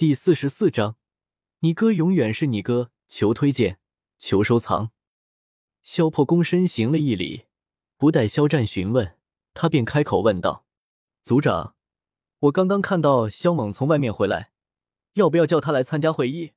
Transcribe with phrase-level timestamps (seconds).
[0.00, 0.96] 第四十四章，
[1.58, 2.90] 你哥永远是你哥。
[3.06, 3.78] 求推荐，
[4.18, 4.92] 求收藏。
[5.82, 7.44] 萧破躬身行了一礼，
[7.98, 9.18] 不待肖战询问，
[9.52, 10.64] 他便开口问道
[11.20, 11.74] ：“族长，
[12.38, 14.52] 我刚刚看到萧猛从外面回来，
[15.12, 16.52] 要不要叫他来参加会议？”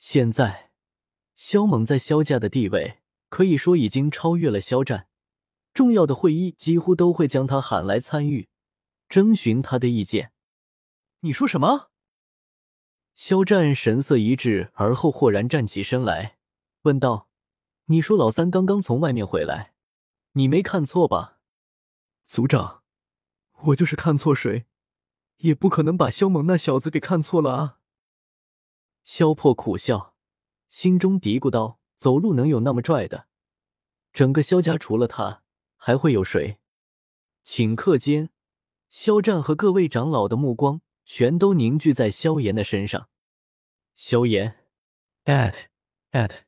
[0.00, 0.72] 现在，
[1.36, 2.98] 萧猛在萧家的地位
[3.28, 5.06] 可以说已经超越了肖战，
[5.72, 8.48] 重要的会议几乎都会将他喊来参与，
[9.08, 10.32] 征询他的意见。
[11.20, 11.92] 你说什么？
[13.16, 16.36] 肖战神色一滞，而后豁然站起身来，
[16.82, 17.30] 问道
[17.86, 19.72] ：“你说老三刚刚从外面回来，
[20.32, 21.38] 你没看错吧？”
[22.28, 22.82] 族长，
[23.68, 24.66] 我就是看错谁，
[25.38, 27.78] 也不可能把肖猛那小子给看错了啊！
[29.02, 30.14] 肖破苦笑，
[30.68, 33.28] 心中嘀咕道：“走路能有那么拽的？
[34.12, 35.42] 整个肖家除了他，
[35.76, 36.58] 还会有谁？”
[37.42, 38.28] 顷刻间，
[38.90, 40.82] 肖战和各位长老的目光。
[41.06, 43.08] 全都凝聚在萧炎的身上。
[43.94, 44.66] 萧炎
[45.24, 45.54] ，at
[46.10, 46.40] at，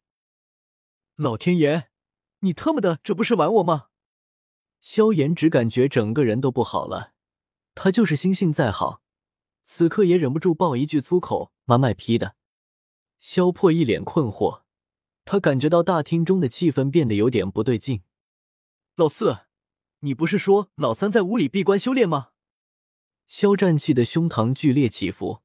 [1.15, 1.85] 老天爷，
[2.41, 3.87] 你他妈的这不是玩我吗？
[4.81, 7.15] 萧炎只感觉整个人都不好了。
[7.75, 9.03] 他就是心性再好，
[9.63, 12.35] 此刻也忍不住爆一句粗口：“妈卖批的！”
[13.19, 14.63] 萧破一脸困惑，
[15.25, 18.03] 他感觉到大厅中的气氛变得有点不对劲。
[18.97, 19.47] 老四，
[20.01, 22.31] 你不是说老三在屋里闭关修炼吗？
[23.29, 25.43] 肖战气的胸膛剧烈起伏，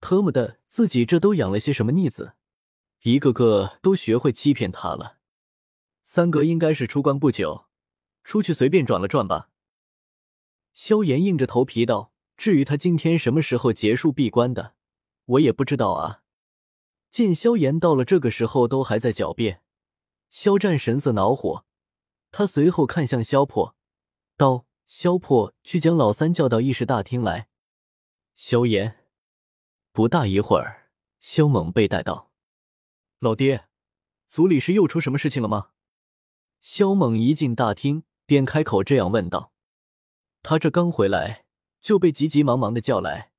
[0.00, 2.32] 特么的，自己这都养了些什么逆子，
[3.02, 5.18] 一个个都学会欺骗他了。
[6.02, 7.66] 三哥应该是出关不久，
[8.24, 9.50] 出去随便转了转吧。
[10.72, 14.74] 萧炎硬着头皮道：“至于他今天什么时候结束闭关的，
[15.26, 16.22] 我也不知道啊。”
[17.10, 19.60] 见萧炎到了这个时候都还在狡辩，
[20.30, 21.66] 肖战神色恼火，
[22.30, 23.76] 他随后看向萧破，
[24.38, 24.65] 道。
[24.86, 27.48] 萧破去将老三叫到议事大厅来。
[28.34, 29.04] 萧炎，
[29.92, 32.30] 不大一会儿，萧猛被带到。
[33.18, 33.66] 老爹，
[34.28, 35.70] 族里是又出什么事情了吗？
[36.60, 39.52] 萧猛一进大厅，便开口这样问道。
[40.42, 41.46] 他这刚回来，
[41.80, 43.32] 就被急急忙忙的叫来，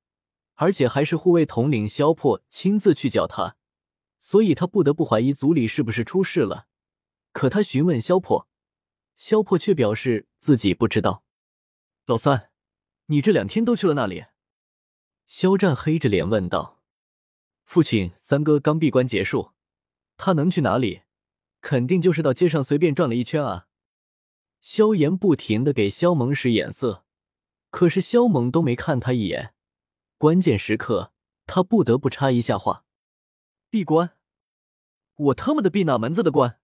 [0.56, 3.56] 而且还是护卫统领萧破亲自去叫他，
[4.18, 6.66] 所以他不得不怀疑族里是不是出事了。
[7.32, 8.46] 可他询问萧破，
[9.16, 11.24] 萧破却表示自己不知道。
[12.08, 12.48] 老三，
[13.08, 14.24] 你这两天都去了哪里？
[15.26, 16.80] 肖战黑着脸问道。
[17.66, 19.52] 父亲，三哥刚闭关结束，
[20.16, 21.02] 他能去哪里？
[21.60, 23.66] 肯定就是到街上随便转了一圈啊。
[24.62, 27.04] 萧炎不停的给萧猛使眼色，
[27.68, 29.52] 可是萧猛都没看他一眼。
[30.16, 31.12] 关键时刻，
[31.44, 32.86] 他不得不插一下话
[33.68, 34.16] ：“闭关？
[35.14, 36.58] 我他妈的闭哪门子的关？”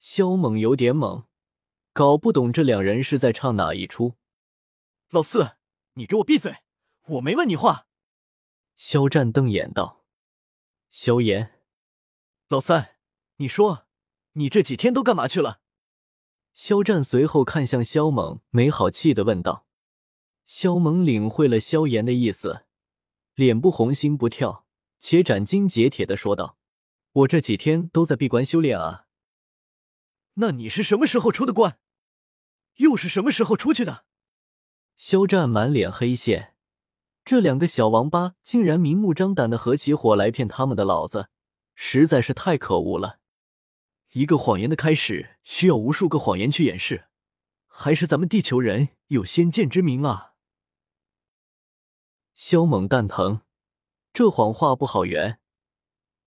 [0.00, 1.26] 萧猛有点懵，
[1.92, 4.14] 搞不懂这两人是在唱哪一出。
[5.16, 5.52] 老四，
[5.94, 6.58] 你给我闭嘴！
[7.06, 7.86] 我没问你话。
[8.74, 10.04] 肖战瞪眼道
[10.92, 11.62] ：“萧炎，
[12.48, 12.96] 老三，
[13.36, 13.86] 你说
[14.32, 15.62] 你这几天都干嘛去了？”
[16.52, 19.66] 肖战随后看向萧猛，没好气的问道。
[20.44, 22.66] 萧猛领会了萧炎的意思，
[23.32, 24.66] 脸不红心不跳，
[25.00, 26.58] 且斩钉截铁的说道
[27.12, 29.06] ：“我这几天都在闭关修炼啊。”
[30.36, 31.78] 那你是什么时候出的关？
[32.74, 34.04] 又是什么时候出去的？
[34.96, 36.54] 肖战满脸黑线，
[37.22, 41.28] 这两个小王八竟然明目张胆的合起伙来骗他们的老子，
[41.74, 43.18] 实在是太可恶了！
[44.12, 47.08] 一个谎言的开始需要无数个谎言去掩饰，
[47.66, 50.32] 还是咱们地球人有先见之明啊！
[52.34, 53.42] 肖猛蛋疼，
[54.14, 55.38] 这谎话不好圆，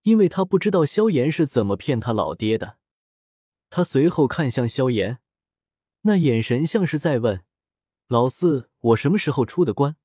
[0.03, 2.77] 因为他不知道萧炎是怎么骗他老爹的。
[3.71, 5.19] 他随后看向萧炎，
[6.01, 7.43] 那眼神像是在问。
[8.09, 9.95] 老四，我什么时候出的关？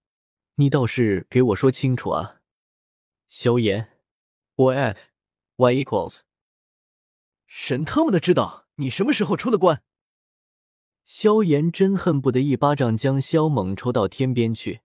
[0.57, 2.43] 你倒是给我说清楚啊！
[3.27, 3.99] 萧炎，
[4.57, 4.99] 我 at
[5.57, 6.19] y equals，
[7.47, 9.83] 神他妈的知道你什么时候出的关！
[11.07, 14.83] 萧炎真恨不得一巴掌将萧猛抽到天边去。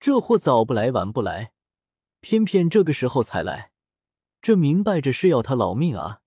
[0.00, 1.52] 这货早不来晚不来，
[2.18, 3.70] 偏偏这个时候才来，
[4.42, 6.22] 这明摆着是要他老命啊！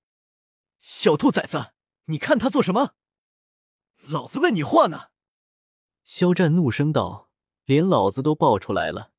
[0.79, 1.73] 小兔崽子，
[2.05, 2.95] 你看他做什么？
[4.03, 5.10] 老子问你话呢！
[6.03, 7.29] 肖战怒声道
[7.65, 9.11] ：“连老子都爆出来了！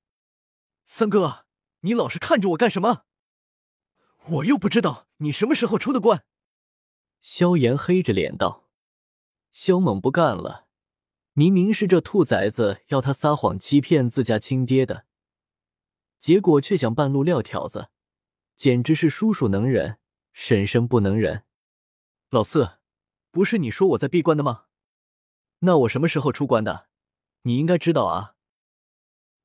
[0.85, 1.47] 三哥，
[1.81, 3.05] 你老是看着我干什么？
[4.27, 6.25] 我又不知道你什么时候出的关。”
[7.21, 8.69] 萧炎黑着脸道
[9.53, 10.67] ：“萧猛不干了，
[11.33, 15.07] 明明是这兔崽子要他撒谎欺骗自家亲爹的，
[16.19, 17.91] 结果却想半路撂挑子，
[18.57, 19.99] 简直是叔叔能忍，
[20.33, 21.45] 婶婶不能忍。
[22.31, 22.79] 老四，
[23.31, 24.65] 不是你说我在闭关的吗？”
[25.65, 26.89] 那我什么时候出关的？
[27.43, 28.35] 你应该知道啊。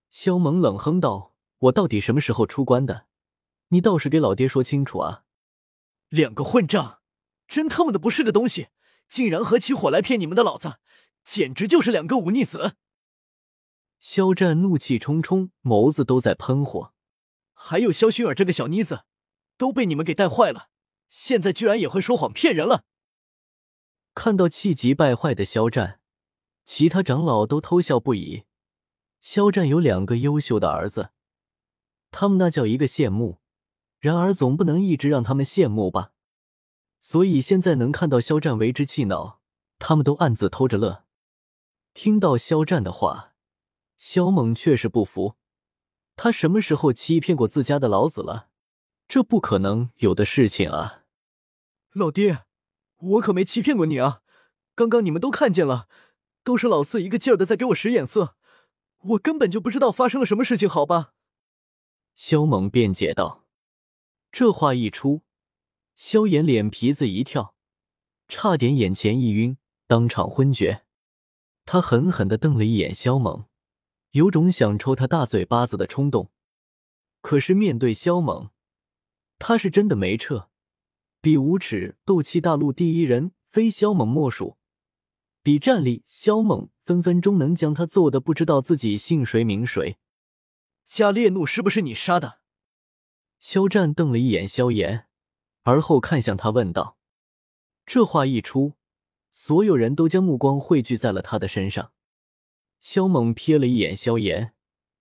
[0.09, 3.05] 萧猛冷哼道：“我到底什么时候出关的？
[3.67, 5.25] 你倒是给老爹说清楚啊！
[6.09, 7.01] 两个混账，
[7.47, 8.69] 真他妈的不是个东西，
[9.07, 10.79] 竟然合起伙来骗你们的老子，
[11.23, 12.77] 简直就是两个忤逆子！
[13.99, 16.93] 肖战怒气冲冲，眸子都在喷火。
[17.53, 19.03] 还有肖薰儿这个小妮子，
[19.57, 20.69] 都被你们给带坏了，
[21.09, 22.85] 现在居然也会说谎骗人了！
[24.15, 25.99] 看到气急败坏的肖战，
[26.67, 28.43] 其他长老都偷笑不已。
[29.21, 31.11] 肖战有两个优秀的儿子，
[32.11, 33.39] 他们那叫一个羡慕。
[33.99, 36.11] 然而总不能一直让他们羡慕吧，
[36.99, 39.39] 所以现在能看到肖战为之气恼，
[39.79, 41.05] 他们都暗自偷着乐。
[41.95, 43.33] 听到肖战的话，
[43.97, 45.35] 肖猛却是不服，
[46.15, 48.49] 他什么时候欺骗过自家的老子了？
[49.07, 51.05] 这不可能有的事情啊！
[51.93, 52.43] 老爹，
[52.97, 54.21] 我可没欺骗过你啊！
[54.75, 55.87] 刚刚你们都看见了，
[56.47, 58.37] 都是老四一个劲儿的在给我使眼色，
[58.99, 61.11] 我根本就不知道发生了什么事情，好吧？
[62.15, 63.43] 肖猛辩解道。
[64.31, 65.23] 这话一出，
[65.97, 67.53] 萧炎脸皮子一跳，
[68.29, 69.57] 差点眼前一晕，
[69.87, 70.85] 当场昏厥。
[71.65, 73.43] 他狠狠的瞪了一眼萧猛，
[74.11, 76.31] 有种想抽他大嘴巴子的冲动。
[77.19, 78.51] 可是面对萧猛，
[79.37, 80.49] 他是真的没撤。
[81.19, 84.56] 比无耻，斗气大陆第一人非萧猛莫属；
[85.47, 89.97] 比战力，萧猛分分钟能将他揍得不知道自己姓谁名谁。
[90.83, 92.41] 加烈怒是不是你杀的？
[93.39, 95.07] 肖战瞪了一眼萧炎，
[95.63, 96.97] 而后看向他问道
[97.87, 98.73] ：“这话一出，
[99.31, 101.93] 所有人都将目光汇聚在了他的身上。”
[102.81, 104.53] 萧猛瞥了一眼萧炎，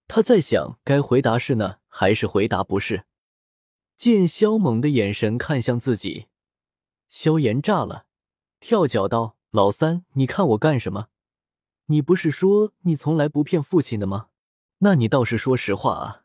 [0.07, 3.07] 他在想该回答是呢，还是回答不是。
[3.97, 6.29] 见萧猛的眼神看向自己，
[7.09, 8.07] 萧炎炸了，
[8.61, 11.09] 跳脚道：“老三，你看我干什么？
[11.87, 14.29] 你不是说你从来不骗父亲的吗？
[14.81, 16.25] 那你倒是说实话啊！”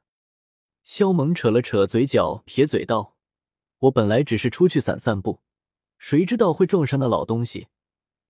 [0.84, 3.16] 萧猛扯了扯嘴角，撇嘴道
[3.88, 5.40] ：“我本来只是出去散散步，
[5.98, 7.70] 谁知道会撞上那老东西，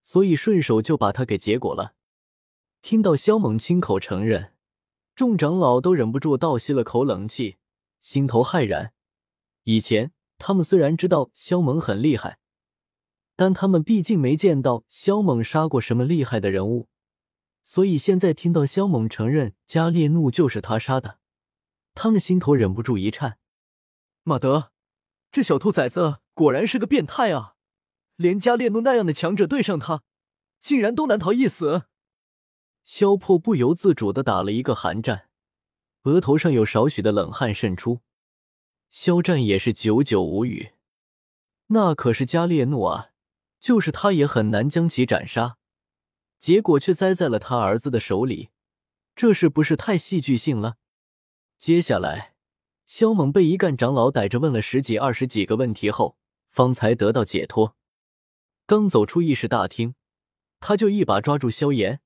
[0.04, 1.96] 所以顺手就把他给结果了。”
[2.84, 4.54] 听到萧猛亲口承认，
[5.16, 7.58] 众长老都忍不住倒吸了口冷气，
[8.00, 8.94] 心头骇然。
[9.64, 12.38] 以前他们虽然知道萧猛很厉害，
[13.42, 16.88] 但他们毕竟没见到肖猛杀过什么厉害的人物，
[17.64, 21.18] 所以现在听到肖猛承认加列怒就是他杀的。
[21.96, 23.40] 他们心头忍不住一颤，
[24.22, 24.72] 马德，
[25.32, 27.56] 这小兔崽子果然是个变态啊！
[28.16, 30.04] 连加列怒那样的强者对上他，
[30.60, 31.86] 竟然都难逃一死。
[32.84, 35.30] 萧破不由自主的打了一个寒战，
[36.04, 38.02] 额头上有少许的冷汗渗出。
[38.92, 40.74] 肖战也是久久无语，
[41.70, 43.08] 那可是加列诺啊，
[43.62, 45.58] 就是他也很难将其斩杀，
[46.40, 48.50] 结果却栽在了他儿子的手里，
[49.16, 50.78] 这是不是太戏剧性了？
[51.60, 52.34] 接下来，
[52.88, 56.18] 萧猛被一干长老逮着问了十几二十几个问题后，
[56.50, 57.78] 方才得到解脱。
[58.66, 59.94] 刚走出议事大厅，
[60.60, 62.02] 他就一把抓住萧炎，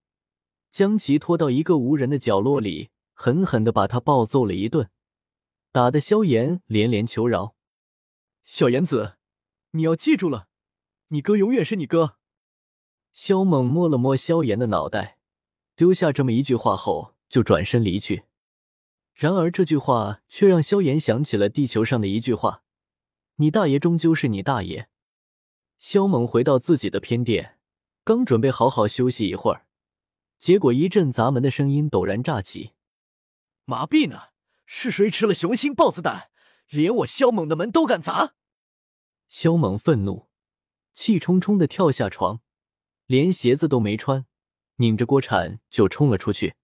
[0.72, 4.90] 将其拖到一个无人的角落里，狠狠的把他暴揍了一顿，
[5.72, 7.56] 打得萧炎连连求饶
[8.44, 9.16] ：“小炎子，
[9.72, 10.50] 你要记住了，
[11.08, 12.18] 你哥永远是你哥。”
[13.14, 15.18] 萧猛摸了摸萧炎的脑袋，
[15.76, 18.24] 丢下这么一句话后，就转身离去。
[19.14, 22.64] 然而这句话却让萧炎想起了地球上的一句话
[23.38, 24.90] ：“你大爷终究是你大爷。”
[25.80, 27.58] 萧猛回到自己的偏殿，
[28.04, 29.68] 刚准备好好休息一会儿，
[30.38, 32.74] 结果一阵砸门的声音陡然炸起。
[33.64, 34.30] 麻痹呢？
[34.66, 36.32] 是谁吃了雄心豹子胆，
[36.70, 38.34] 连我萧猛的门都敢砸？
[39.30, 40.25] 萧猛愤怒，
[40.96, 42.40] 气冲冲的跳下床，
[43.06, 44.26] 连鞋子都没穿，
[44.78, 46.56] 拧着锅铲就冲了出去。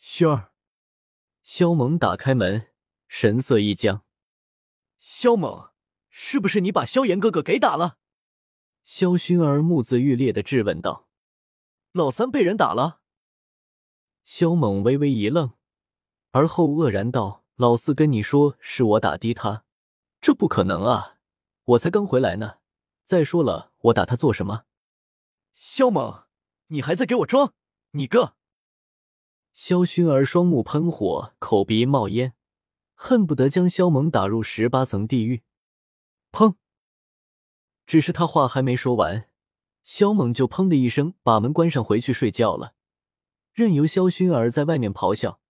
[0.00, 0.52] 薰儿。
[1.42, 2.68] 萧猛打开门，
[3.08, 4.04] 神色一僵。
[5.00, 5.70] 萧猛，
[6.08, 7.98] 是不是你把萧炎哥哥给打了？
[8.84, 11.08] 萧薰儿目眦欲裂的质问道
[11.92, 13.00] ：“老三被人打了？”
[14.22, 15.54] 萧猛微微一愣，
[16.30, 19.64] 而后愕然道：“老四跟你说是我打的他，
[20.20, 21.16] 这不可能啊！
[21.64, 22.59] 我才刚回来呢。
[23.10, 24.66] 再说了，我打他做什么？”
[25.52, 26.26] 萧猛，
[26.68, 27.54] 你还在给我装？
[27.90, 28.36] 你个！
[29.52, 32.34] 萧薰儿双目喷火，口鼻冒烟，
[32.94, 35.42] 恨不得将萧猛打入十八层地狱。
[36.30, 36.54] 砰！
[37.84, 39.28] 只是他话还没说完，
[39.82, 42.74] 萧猛就砰的一声把门关上，回去睡觉了，
[43.52, 45.40] 任由萧薰儿在外面咆哮：“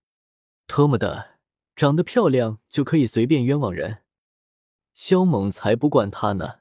[0.65, 1.37] 特么的，
[1.75, 4.01] 长得漂亮就可以随便冤枉人？
[4.95, 6.60] 萧猛才不惯他呢！”